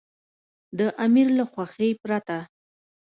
[0.77, 2.37] د امیر له خوښې پرته.